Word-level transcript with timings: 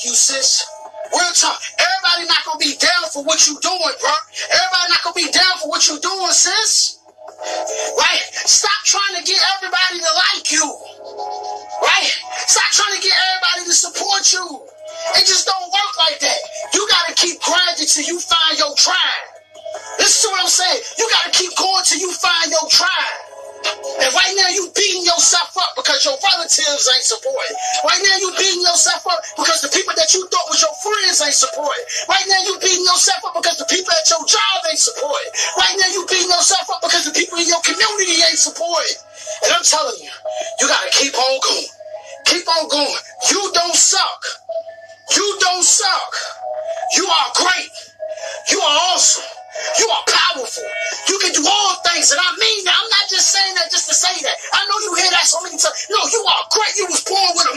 you, 0.00 0.14
sis. 0.16 0.64
Real 1.12 1.32
talk. 1.36 1.60
Everybody 1.76 2.24
not 2.24 2.40
gonna 2.48 2.58
be 2.58 2.72
down 2.80 3.04
for 3.12 3.22
what 3.24 3.44
you 3.44 3.60
doing, 3.60 3.94
bro. 4.00 4.14
Everybody 4.48 4.86
not 4.88 5.02
gonna 5.04 5.20
be 5.20 5.28
down 5.28 5.54
for 5.60 5.68
what 5.68 5.84
you 5.88 6.00
doing, 6.00 6.32
sis. 6.32 6.98
Right? 8.00 8.22
Stop 8.32 8.80
trying 8.88 9.20
to 9.20 9.22
get 9.28 9.36
everybody 9.56 10.00
to 10.00 10.10
like 10.32 10.46
you. 10.48 10.64
Right? 10.64 12.10
Stop 12.48 12.70
trying 12.72 12.96
to 12.96 13.02
get 13.04 13.12
everybody 13.12 13.68
to 13.68 13.74
support 13.76 14.22
you. 14.32 14.64
It 15.20 15.26
just 15.28 15.44
don't 15.44 15.68
work 15.68 15.92
like 15.98 16.20
that. 16.20 16.40
You 16.72 16.88
gotta 16.88 17.14
keep 17.14 17.40
grinding 17.42 17.86
till 17.86 18.04
you 18.08 18.20
find 18.20 18.58
your 18.58 18.74
tribe. 18.76 19.26
Listen 19.98 20.30
to 20.30 20.32
what 20.32 20.42
I'm 20.42 20.48
saying. 20.48 20.80
You 20.98 21.08
gotta 21.12 21.32
keep 21.36 21.52
going 21.56 21.84
till 21.84 22.00
you 22.00 22.12
find 22.12 22.50
your 22.50 22.68
tribe. 22.70 23.18
And 24.00 24.10
right 24.14 24.34
now 24.36 24.48
you 24.48 24.72
yourself 24.74 24.91
up 25.62 25.78
because 25.78 26.02
your 26.04 26.18
relatives 26.18 26.84
ain't 26.90 27.06
supporting. 27.06 27.56
Right 27.86 28.02
now 28.02 28.16
you 28.18 28.30
beating 28.34 28.62
yourself 28.62 29.06
up 29.06 29.20
because 29.38 29.62
the 29.62 29.70
people 29.70 29.94
that 29.94 30.10
you 30.12 30.26
thought 30.28 30.46
was 30.50 30.60
your 30.60 30.74
friends 30.82 31.22
ain't 31.22 31.38
supporting. 31.38 31.86
Right 32.10 32.26
now 32.26 32.40
you 32.42 32.58
beating 32.58 32.84
yourself 32.84 33.22
up 33.30 33.34
because 33.38 33.58
the 33.62 33.68
people 33.70 33.94
at 33.94 34.06
your 34.10 34.22
job 34.26 34.56
ain't 34.66 34.82
supporting. 34.82 35.30
Right 35.56 35.74
now 35.78 35.88
you 35.94 36.02
beating 36.10 36.30
yourself 36.30 36.66
up 36.70 36.82
because 36.82 37.06
the 37.06 37.14
people 37.14 37.38
in 37.38 37.46
your 37.46 37.62
community 37.62 38.18
ain't 38.26 38.40
supporting. 38.40 38.98
And 39.46 39.50
I'm 39.54 39.64
telling 39.64 39.98
you, 40.02 40.12
you 40.60 40.66
gotta 40.66 40.90
keep 40.92 41.14
on 41.14 41.34
going. 41.40 41.70
Keep 42.26 42.46
on 42.50 42.64
going. 42.68 43.02
You 43.30 43.40
don't 43.54 43.78
suck. 43.78 44.22
You 45.14 45.26
don't 45.40 45.64
suck. 45.64 46.12
You 46.96 47.06
are 47.06 47.28
great. 47.38 47.72
You 48.50 48.58
are 48.60 48.76
awesome. 48.94 49.24
You 49.78 49.86
are 49.88 50.04
powerful. 50.08 50.64
You 51.08 51.18
can 51.22 51.32
do 51.32 51.44
all 51.46 51.74
things. 51.86 52.10
And 52.10 52.20
I 52.20 52.30
mean 52.38 52.64
that. 52.64 52.81
Saying 53.42 53.58
that 53.58 53.72
just 53.74 53.88
to 53.90 53.94
say 53.94 54.14
that. 54.22 54.36
I 54.54 54.62
know 54.70 54.78
you 54.86 54.94
hear 55.02 55.10
that 55.10 55.26
so 55.26 55.42
many 55.42 55.58
times. 55.58 55.88
No, 55.90 55.98
you 55.98 56.22
are 56.30 56.46
great. 56.54 56.78
You 56.78 56.86
was 56.86 57.02
born 57.02 57.26
with 57.34 57.50
a. 57.50 57.51